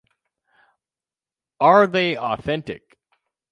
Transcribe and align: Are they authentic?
Are 1.59 1.85
they 1.85 2.17
authentic? 2.17 2.97